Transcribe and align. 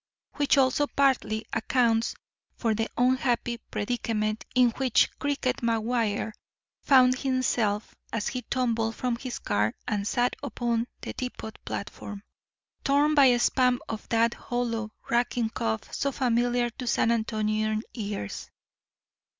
Which 0.37 0.57
also 0.57 0.87
partly 0.87 1.45
accounts 1.53 2.15
for 2.55 2.73
the 2.73 2.89
unhappy 2.97 3.59
predicament 3.69 4.45
in 4.55 4.71
which 4.71 5.11
"Cricket" 5.19 5.57
McGuire 5.57 6.31
found 6.81 7.19
himself 7.19 7.93
as 8.11 8.29
he 8.29 8.41
tumbled 8.41 8.95
from 8.95 9.15
his 9.17 9.37
car 9.37 9.75
and 9.87 10.07
sat 10.07 10.35
upon 10.41 10.87
the 11.01 11.13
depot 11.13 11.51
platform, 11.65 12.23
torn 12.83 13.13
by 13.13 13.25
a 13.27 13.37
spasm 13.37 13.79
of 13.87 14.09
that 14.09 14.33
hollow, 14.33 14.91
racking 15.11 15.51
cough 15.51 15.93
so 15.93 16.11
familiar 16.11 16.71
to 16.71 16.87
San 16.87 17.11
Antonian 17.11 17.83
ears. 17.93 18.49